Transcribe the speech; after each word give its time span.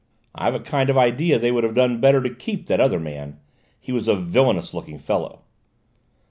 "I've 0.33 0.55
a 0.55 0.59
kind 0.59 0.89
of 0.89 0.97
idea 0.97 1.35
that 1.35 1.41
they 1.43 1.51
would 1.51 1.63
have 1.63 1.75
done 1.75 2.01
better 2.01 2.23
to 2.23 2.33
keep 2.33 2.65
that 2.65 2.81
other 2.81 2.99
man. 2.99 3.39
He 3.79 3.91
was 3.91 4.07
a 4.07 4.15
villainous 4.15 4.73
looking 4.73 4.97
fellow!" 4.97 5.43